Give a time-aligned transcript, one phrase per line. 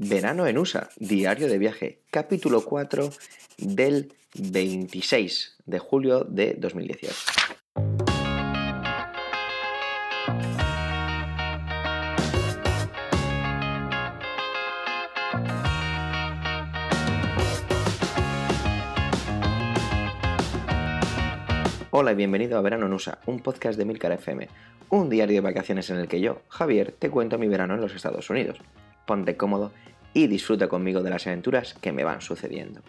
[0.00, 3.10] Verano en USA, diario de viaje, capítulo 4
[3.56, 7.12] del 26 de julio de 2018.
[21.90, 24.48] Hola y bienvenido a Verano en USA, un podcast de Milcar FM,
[24.90, 27.96] un diario de vacaciones en el que yo, Javier, te cuento mi verano en los
[27.96, 28.60] Estados Unidos.
[29.08, 29.72] Ponte cómodo
[30.12, 32.82] y disfruta conmigo de las aventuras que me van sucediendo.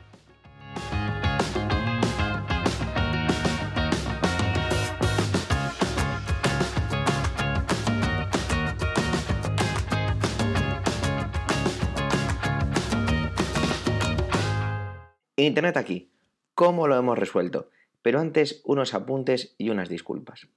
[15.37, 16.11] Internet aquí.
[16.53, 17.69] ¿Cómo lo hemos resuelto?
[18.01, 20.49] Pero antes, unos apuntes y unas disculpas.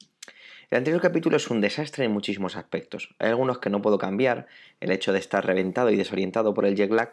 [0.73, 3.15] El anterior capítulo es un desastre en muchísimos aspectos.
[3.19, 4.47] Hay algunos que no puedo cambiar,
[4.81, 7.11] el hecho de estar reventado y desorientado por el jet lag.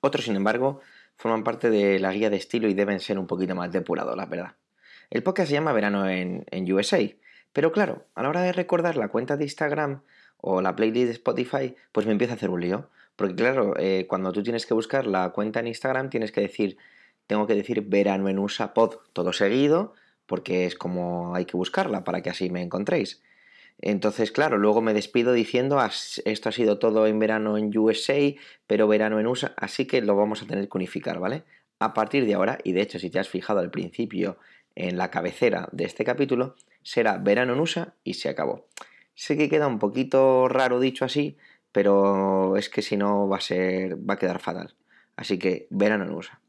[0.00, 0.80] Otros, sin embargo,
[1.14, 4.26] forman parte de la guía de estilo y deben ser un poquito más depurados, la
[4.26, 4.56] verdad.
[5.10, 6.98] El podcast se llama Verano en, USA,
[7.52, 10.02] pero claro, a la hora de recordar la cuenta de Instagram
[10.38, 12.90] o la playlist de Spotify, pues me empieza a hacer un lío.
[13.14, 16.78] Porque claro, eh, cuando tú tienes que buscar la cuenta en Instagram, tienes que decir,
[17.28, 19.94] tengo que decir Verano en USA Pod, todo seguido,
[20.26, 23.22] porque es como hay que buscarla para que así me encontréis.
[23.78, 25.78] Entonces, claro, luego me despido diciendo,
[26.24, 28.34] esto ha sido todo en verano en USA,
[28.66, 31.44] pero verano en USA, así que lo vamos a tener que unificar, ¿vale?
[31.78, 34.38] A partir de ahora, y de hecho si te has fijado al principio
[34.74, 38.66] en la cabecera de este capítulo, será verano en USA y se acabó.
[39.14, 41.36] Sé que queda un poquito raro dicho así,
[41.72, 44.74] pero es que si no va a ser, va a quedar fatal.
[45.16, 46.40] Así que verano en USA.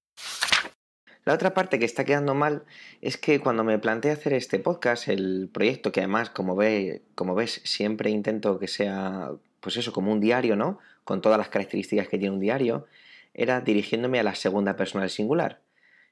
[1.27, 2.63] La otra parte que está quedando mal
[3.01, 7.35] es que cuando me planteé hacer este podcast, el proyecto que además, como, ve, como
[7.35, 10.79] ves, siempre intento que sea, pues eso, como un diario, ¿no?
[11.03, 12.85] Con todas las características que tiene un diario,
[13.33, 15.59] era dirigiéndome a la segunda persona del singular.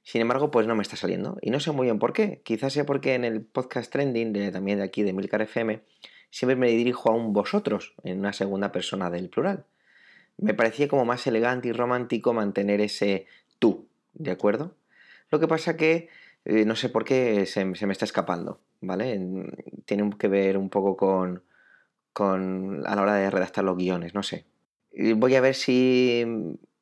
[0.03, 1.38] Sin embargo, pues no me está saliendo.
[1.41, 2.41] Y no sé muy bien por qué.
[2.44, 5.79] Quizás sea porque en el podcast trending, de, también de aquí de Milcar FM,
[6.29, 9.63] siempre me dirijo a un vosotros en una segunda persona del plural.
[10.35, 13.28] Me parecía como más elegante y romántico mantener ese
[13.59, 14.75] tú, ¿de acuerdo?
[15.31, 16.09] Lo que pasa que
[16.46, 19.19] eh, no sé por qué se, me está escapando, ¿vale?
[19.86, 21.44] Tiene que ver un poco con,
[22.13, 24.46] con a la hora de redactar los guiones, no sé.
[25.16, 26.24] Voy a ver si,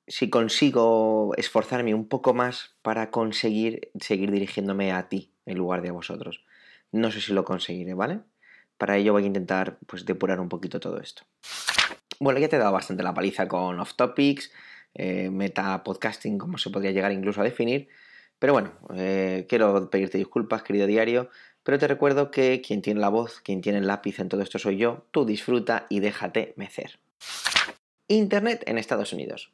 [0.08, 5.90] si consigo esforzarme un poco más para conseguir seguir dirigiéndome a ti en lugar de
[5.90, 6.44] a vosotros.
[6.92, 8.20] No sé si lo conseguiré, ¿vale?
[8.78, 11.24] Para ello voy a intentar pues depurar un poquito todo esto.
[12.20, 14.52] Bueno, ya te he dado bastante la paliza con off topics,
[14.94, 17.88] eh, meta podcasting, como se podría llegar incluso a definir.
[18.44, 21.30] Pero bueno, eh, quiero pedirte disculpas, querido diario,
[21.64, 24.60] pero te recuerdo que quien tiene la voz, quien tiene el lápiz en todo esto
[24.60, 27.00] soy yo, tú disfruta y déjate mecer.
[28.10, 29.54] Internet en Estados Unidos.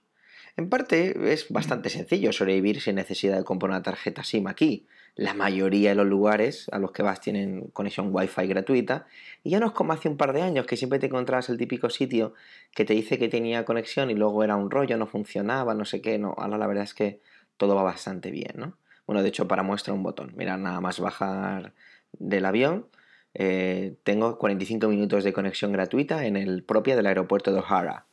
[0.58, 4.88] En parte es bastante sencillo sobrevivir sin necesidad de comprar una tarjeta SIM aquí.
[5.14, 9.06] La mayoría de los lugares a los que vas tienen conexión Wi-Fi gratuita
[9.44, 11.60] y ya no es como hace un par de años que siempre te encontrabas el
[11.60, 12.34] típico sitio
[12.74, 16.02] que te dice que tenía conexión y luego era un rollo, no funcionaba, no sé
[16.02, 16.18] qué.
[16.18, 17.20] No, ahora la verdad es que
[17.59, 18.78] todo va bastante bien, ¿no?
[19.06, 20.31] Bueno, de hecho, para muestra un botón.
[20.36, 21.74] Mira, nada más bajar
[22.14, 22.88] del avión,
[23.34, 28.06] eh, tengo 45 minutos de conexión gratuita en el propio del aeropuerto de O'Hara.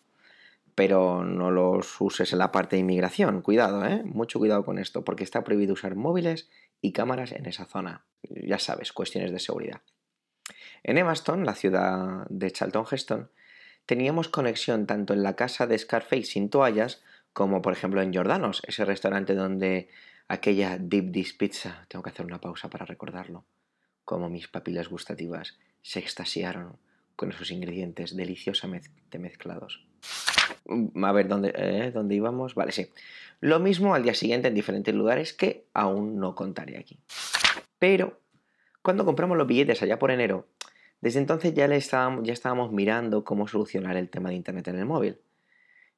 [0.75, 3.41] Pero no los uses en la parte de inmigración.
[3.41, 4.03] Cuidado, ¿eh?
[4.05, 6.51] Mucho cuidado con esto, porque está prohibido usar móviles
[6.83, 8.05] y cámaras en esa zona.
[8.23, 9.81] Ya sabes, cuestiones de seguridad.
[10.83, 13.31] En Evanston, la ciudad de Charlton Heston,
[13.87, 17.03] teníamos conexión tanto en la casa de Scarface sin toallas
[17.37, 19.91] como por ejemplo en Jordanos, ese restaurante donde
[20.27, 23.45] aquella Deep Dish Pizza, tengo que hacer una pausa para recordarlo,
[24.07, 26.79] como mis papilas gustativas se extasiaron
[27.15, 29.87] con esos ingredientes deliciosamente mezclados.
[30.65, 32.55] Mm, a ver, ¿dónde, eh, ¿dónde íbamos?
[32.55, 32.89] Vale, sí.
[33.43, 36.99] Lo mismo al día siguiente en diferentes lugares que aún no contaré aquí.
[37.79, 38.19] Pero,
[38.81, 40.49] cuando compramos los billetes allá por enero,
[41.03, 44.79] desde entonces ya, le estábamos, ya estábamos mirando cómo solucionar el tema de Internet en
[44.79, 45.19] el móvil.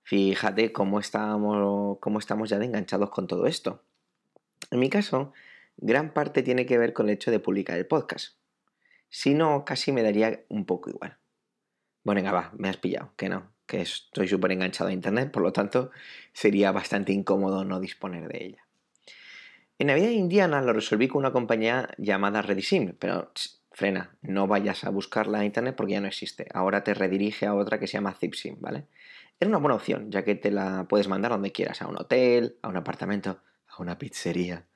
[0.08, 3.82] Fíjate cómo estamos, ya de enganchados con todo esto.
[4.70, 5.34] En mi caso,
[5.76, 8.38] gran parte tiene que ver con el hecho de publicar el podcast.
[9.10, 11.18] Si no, casi me daría un poco igual.
[12.04, 15.42] Bueno, venga, va, me has pillado, que no, que estoy súper enganchado a Internet, por
[15.42, 15.90] lo tanto,
[16.32, 18.66] sería bastante incómodo no disponer de ella.
[19.78, 23.30] En Navidad Indiana lo resolví con una compañía llamada Redisim, pero
[23.72, 26.48] frena, no vayas a buscarla en Internet porque ya no existe.
[26.54, 28.86] Ahora te redirige a otra que se llama Zipsim, ¿vale?
[29.40, 32.56] Era una buena opción, ya que te la puedes mandar donde quieras, a un hotel,
[32.62, 34.66] a un apartamento, a una pizzería.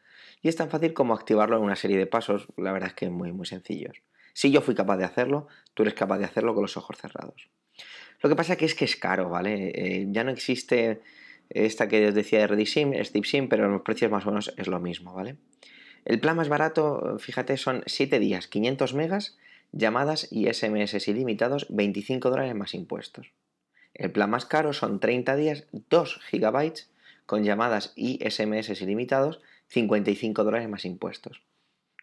[0.40, 3.10] Y es tan fácil como activarlo en una serie de pasos, la verdad es que
[3.10, 4.02] muy, muy sencillos.
[4.34, 7.48] Si yo fui capaz de hacerlo, tú eres capaz de hacerlo con los ojos cerrados.
[8.20, 9.72] Lo que pasa que es que es caro, ¿vale?
[9.74, 11.00] Eh, ya no existe
[11.50, 14.68] esta que os decía de RediSIM, es SIM, pero los precios más o menos es
[14.68, 15.36] lo mismo, ¿vale?
[16.04, 19.38] El plan más barato, fíjate, son 7 días, 500 megas,
[19.72, 23.32] llamadas y SMS ilimitados, 25 dólares más impuestos.
[23.94, 26.90] El plan más caro son 30 días, 2 gigabytes,
[27.26, 31.42] con llamadas y SMS ilimitados, 55 dólares más impuestos.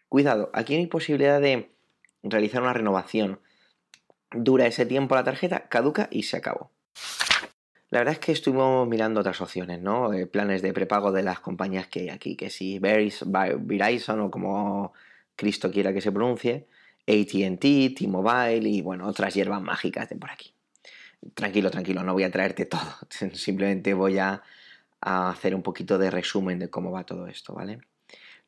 [0.08, 1.70] Cuidado, aquí no hay posibilidad de
[2.22, 3.40] realizar una renovación.
[4.32, 6.70] Dura ese tiempo la tarjeta, caduca y se acabó.
[7.90, 10.12] La verdad es que estuvimos mirando otras opciones, ¿no?
[10.12, 14.92] Eh, planes de prepago de las compañías que hay aquí, que si Verizon o como
[15.34, 16.68] Cristo quiera que se pronuncie,
[17.08, 20.54] ATT, T-Mobile y bueno, otras hierbas mágicas de por aquí.
[21.34, 22.80] Tranquilo, tranquilo, no voy a traerte todo,
[23.34, 24.42] simplemente voy a,
[25.02, 27.80] hacer un poquito de resumen de cómo va todo esto, ¿vale?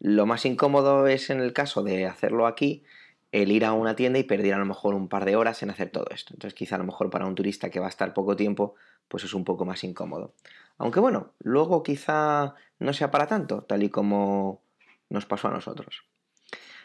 [0.01, 2.85] Lo más incómodo es en el caso de hacerlo aquí,
[3.31, 5.71] el ir a una tienda y perder a lo mejor un par de horas en
[5.71, 6.35] hacer todo esto.
[6.35, 8.75] Entonces quizá a lo mejor para un turista que va a estar poco tiempo,
[9.09, 10.35] pues es un poco más incómodo.
[10.77, 14.61] Aunque bueno, luego quizá no sea para tanto, tal y como
[15.09, 16.05] nos pasó a nosotros.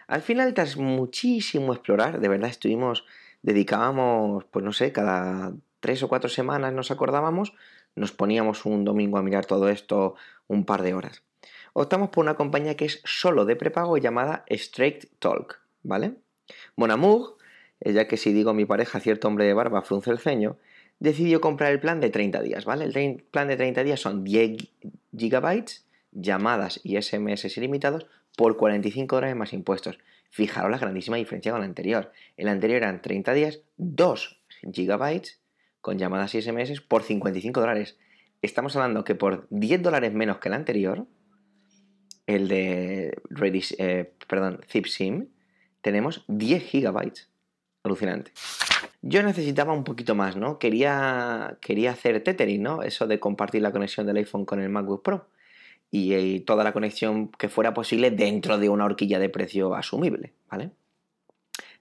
[0.07, 3.04] Al final, tras muchísimo explorar, de verdad estuvimos,
[3.42, 7.53] dedicábamos, pues no sé, cada tres o cuatro semanas nos acordábamos,
[7.95, 10.15] nos poníamos un domingo a mirar todo esto
[10.47, 11.24] un par de horas.
[11.74, 16.13] Optamos por una compañía que es solo de prepago llamada Straight Talk, ¿vale?
[16.75, 17.38] Mon Amour,
[17.81, 20.57] ya que si digo mi pareja, cierto hombre de barba, frunce el ceño,
[21.00, 22.85] decidió comprar el plan de 30 días, ¿vale?
[22.85, 24.57] El plan de 30 días son 10
[25.15, 30.00] gigabytes, llamadas y SMS ilimitados por 45 dólares más impuestos.
[30.29, 32.12] Fijaros la grandísima diferencia con el anterior.
[32.38, 34.39] El anterior eran 30 días, 2
[34.74, 35.39] gigabytes
[35.88, 37.98] con llamadas y SMS por 55 dólares.
[38.42, 41.06] Estamos hablando que por 10 dólares menos que el anterior,
[42.25, 45.30] el de Redis, eh, perdón, ZipSim,
[45.80, 47.30] tenemos 10 gigabytes.
[47.84, 48.34] Alucinante.
[49.01, 50.60] Yo necesitaba un poquito más, ¿no?
[50.60, 52.84] Quería, quería hacer tethering, ¿no?
[52.84, 55.30] Eso de compartir la conexión del iPhone con el MacBook Pro.
[55.89, 60.34] Y, y, toda la conexión que fuera posible dentro de una horquilla de precio asumible,
[60.51, 60.72] ¿vale?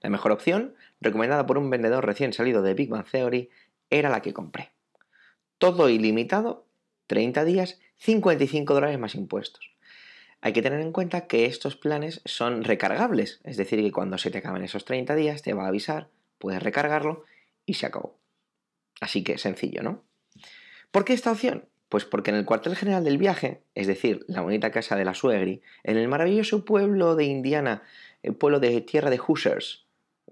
[0.01, 3.49] La mejor opción, recomendada por un vendedor recién salido de Big Bang Theory,
[3.89, 4.71] era la que compré.
[5.57, 6.67] Todo ilimitado,
[7.07, 9.71] 30 días, 55 dólares más impuestos.
[10.41, 14.29] Hay que tener en cuenta que estos planes son recargables, es decir, que cuando se
[14.29, 17.25] te acaben esos 30 días te va a avisar, puedes recargarlo
[17.65, 18.17] y se acabó.
[19.01, 20.03] Así que sencillo, ¿no?
[20.91, 21.65] ¿Por qué esta opción?
[21.89, 25.13] Pues porque en el cuartel general del viaje, es decir, la bonita casa de la
[25.13, 27.83] suegri, en el maravilloso pueblo de Indiana,
[28.23, 29.85] el pueblo de tierra de Hoosiers,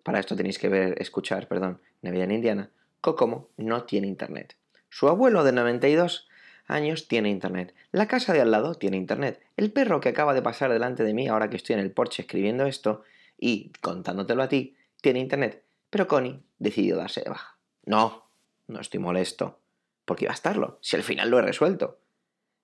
[0.04, 2.72] para esto tenéis que ver, escuchar, perdón, Navidad en Indiana,
[3.06, 4.57] Kokomo no tiene internet.
[4.90, 6.28] Su abuelo de 92
[6.66, 7.75] años tiene internet.
[7.92, 9.44] La casa de al lado tiene internet.
[9.57, 12.24] El perro que acaba de pasar delante de mí ahora que estoy en el porche
[12.24, 13.04] escribiendo esto
[13.38, 15.62] y contándotelo a ti, tiene internet.
[15.92, 17.60] Pero Connie decidió darse de baja.
[17.86, 18.25] No,
[18.66, 19.60] no estoy molesto.
[20.06, 22.00] Porque iba a estarlo, si al final lo he resuelto.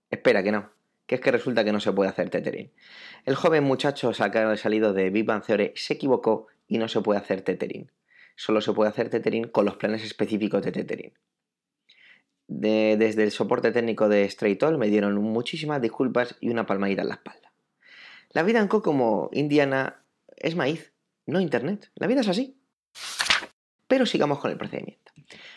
[0.09, 0.71] Espera que no,
[1.05, 2.71] que es que resulta que no se puede hacer tethering.
[3.25, 7.91] El joven muchacho salido de Big Bang se equivocó y no se puede hacer tethering.
[8.35, 11.13] Solo se puede hacer tethering con los planes específicos de tethering
[12.59, 17.15] desde el soporte técnico de Straight me dieron muchísimas disculpas y una palmadita en la
[17.15, 17.53] espalda.
[18.31, 20.03] La vida en como Indiana
[20.35, 20.91] es maíz,
[21.25, 21.89] no internet.
[21.95, 22.57] La vida es así.
[23.87, 25.13] Pero sigamos con el procedimiento.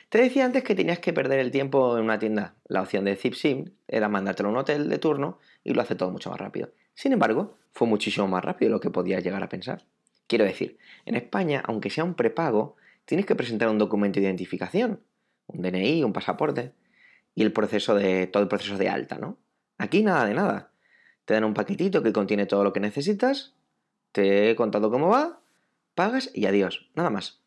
[0.08, 2.54] Te decía antes que tenías que perder el tiempo en una tienda.
[2.66, 6.10] La opción de ZipSim era mandártelo a un hotel de turno y lo hace todo
[6.10, 6.70] mucho más rápido.
[6.94, 9.84] Sin embargo, fue muchísimo más rápido de lo que podías llegar a pensar.
[10.26, 15.00] Quiero decir, en España, aunque sea un prepago, tienes que presentar un documento de identificación,
[15.46, 16.72] un DNI, un pasaporte
[17.34, 19.38] y el proceso de todo el proceso de alta, ¿no?
[19.78, 20.70] Aquí nada de nada.
[21.24, 23.54] Te dan un paquetito que contiene todo lo que necesitas,
[24.12, 25.40] te he contado cómo va,
[25.94, 27.40] pagas y adiós, nada más.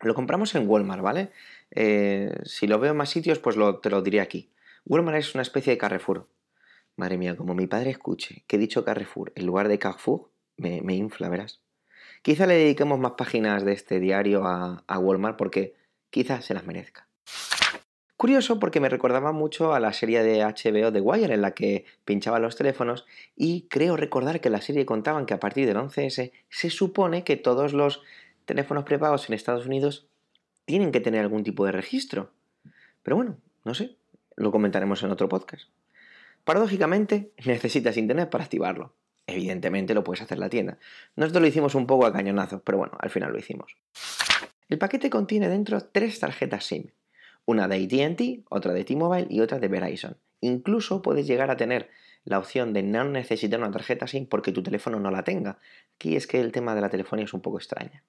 [0.00, 1.30] Lo compramos en Walmart, ¿vale?
[1.70, 4.50] Eh, si lo veo en más sitios, pues te lo diré aquí.
[4.84, 6.28] Walmart es una especie de Carrefour.
[6.96, 10.80] Madre mía, como mi padre escuche que he dicho Carrefour en lugar de Carrefour, me,
[10.82, 11.60] me infla, verás.
[12.24, 15.74] Quizá le dediquemos más páginas de este diario a, Walmart porque
[16.08, 17.06] quizá se las merezca.
[18.16, 21.84] Curioso porque me recordaba mucho a la serie de HBO de Wire en la que
[22.06, 23.04] pinchaba los teléfonos
[23.36, 27.36] y creo recordar que la serie contaban que a partir del 11S se supone que
[27.36, 28.00] todos los
[28.46, 30.06] teléfonos prepagos en Estados Unidos
[30.64, 32.30] tienen que tener algún tipo de registro.
[33.02, 33.96] Pero bueno, no sé,
[34.36, 35.68] lo comentaremos en otro podcast.
[36.44, 38.94] Paradójicamente, necesitas internet para activarlo.
[39.26, 40.78] Evidentemente lo puedes hacer la tienda.
[41.16, 43.76] Nosotros lo hicimos un poco a cañonazos, pero bueno, al final lo hicimos.
[44.68, 46.90] El paquete contiene dentro tres tarjetas SIM
[47.46, 50.16] una de ATT, otra de T-Mobile y otra de Verizon.
[50.40, 51.90] Incluso puedes llegar a tener
[52.24, 55.58] la opción de no necesitar una tarjeta SIM porque tu teléfono no la tenga.
[55.96, 58.02] Aquí es que el tema de la telefonía es un poco extraña.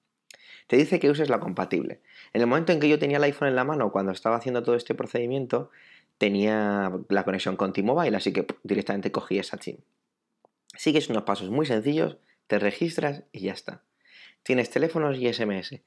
[0.66, 2.00] Te dice que uses la compatible.
[2.32, 4.62] En el momento en que yo tenía el iPhone en la mano, cuando estaba haciendo
[4.62, 5.70] todo este procedimiento,
[6.18, 9.76] tenía la conexión con T-Mobile, así que directamente cogí esa SIM.
[10.76, 13.82] Sigues unos pasos muy sencillos, te registras y ya está.
[14.42, 15.80] Tienes teléfonos y SMS.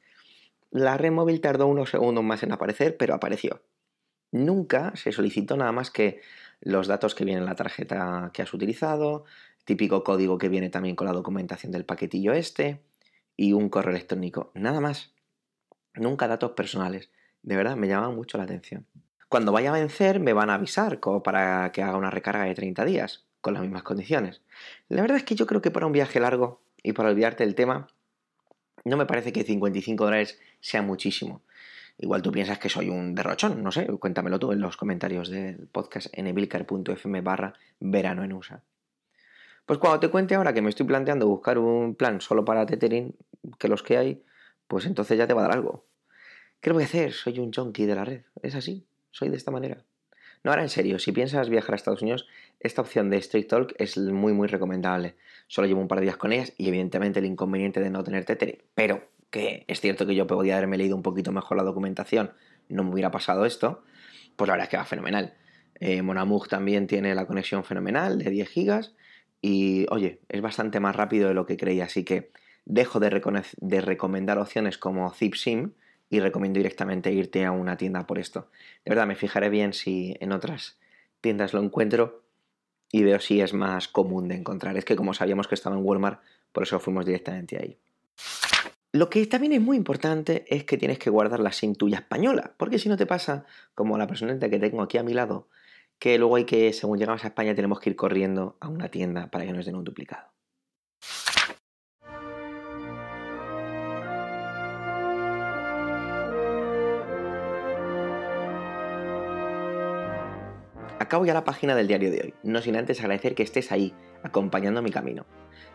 [0.71, 3.61] La red móvil tardó unos segundos más en aparecer, pero apareció.
[4.31, 6.21] Nunca se solicitó nada más que
[6.61, 9.25] los datos que vienen en la tarjeta que has utilizado,
[9.65, 12.81] típico código que viene también con la documentación del paquetillo este
[13.35, 14.51] y un correo electrónico.
[14.53, 15.13] Nada más.
[15.95, 17.09] Nunca datos personales.
[17.41, 18.85] De verdad, me llama mucho la atención.
[19.29, 22.85] Cuando vaya a vencer, me van a avisar para que haga una recarga de 30
[22.85, 24.41] días, con las mismas condiciones.
[24.87, 27.55] La verdad es que yo creo que para un viaje largo y para olvidarte del
[27.55, 27.87] tema,
[28.85, 31.41] no me parece que 55 dólares sea muchísimo.
[31.97, 35.67] Igual tú piensas que soy un derrochón, no sé, cuéntamelo tú en los comentarios del
[35.67, 38.63] podcast en evilcar.fm barra verano en USA.
[39.65, 43.13] Pues cuando te cuente ahora que me estoy planteando buscar un plan solo para Tethering,
[43.59, 44.23] que los que hay,
[44.67, 45.85] pues entonces ya te va a dar algo.
[46.61, 47.11] ¿Qué voy a hacer?
[47.11, 48.21] Soy un junkie de la red.
[48.41, 49.83] Es así, soy de esta manera.
[50.43, 52.27] No, ahora en serio, si piensas viajar a Estados Unidos,
[52.59, 55.15] esta opción de Street Talk es muy muy recomendable.
[55.47, 58.23] Solo llevo un par de días con ellas y evidentemente el inconveniente de no tener
[58.23, 58.59] Tethering.
[58.73, 62.31] Pero que es cierto que yo podía haberme leído un poquito mejor la documentación,
[62.67, 63.83] no me hubiera pasado esto,
[64.35, 65.33] pues la verdad es que va fenomenal.
[65.79, 68.95] Eh, Monamug también tiene la conexión fenomenal de 10 gigas
[69.41, 72.31] y oye, es bastante más rápido de lo que creía, así que
[72.65, 73.21] dejo de,
[73.57, 75.73] de recomendar opciones como ZipSim
[76.09, 78.49] y recomiendo directamente irte a una tienda por esto.
[78.83, 80.79] De verdad, me fijaré bien si en otras
[81.21, 82.23] tiendas lo encuentro
[82.91, 84.77] y veo si es más común de encontrar.
[84.77, 87.77] Es que como sabíamos que estaba en Walmart, por eso fuimos directamente ahí.
[88.91, 92.55] Lo que también es muy importante es que tienes que guardar la SIM tuya española,
[92.57, 95.47] porque si no te pasa, como la persona que tengo aquí a mi lado,
[95.99, 99.29] que luego hay que, según llegamos a España, tenemos que ir corriendo a una tienda
[99.29, 100.31] para que nos den un duplicado.
[110.99, 113.93] Acabo ya la página del diario de hoy, no sin antes agradecer que estés ahí,
[114.21, 115.25] acompañando mi camino.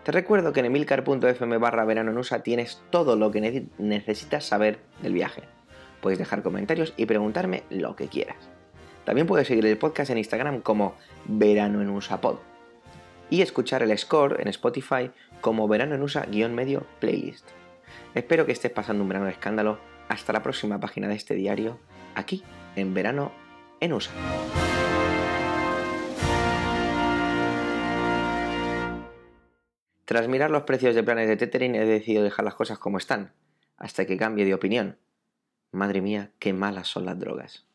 [0.02, 4.80] Te recuerdo que en emilcar.fm barra verano en USA tienes todo lo que necesitas saber
[5.00, 5.42] del viaje.
[6.02, 8.36] Puedes dejar comentarios y preguntarme lo que quieras.
[9.06, 12.36] También puedes seguir el podcast en Instagram como Verano en USA Pod
[13.30, 17.48] y escuchar el score en Spotify como Verano en USA-medio playlist.
[18.14, 19.78] Espero que estés pasando un verano de escándalo.
[20.08, 21.78] Hasta la próxima página de este diario,
[22.14, 22.44] aquí
[22.76, 23.32] en Verano
[23.80, 24.12] en USA.
[30.04, 33.32] Tras mirar los precios de planes de Tethering he decidido dejar las cosas como están,
[33.76, 34.98] hasta que cambie de opinión.
[35.72, 37.66] Madre mía, qué malas son las drogas.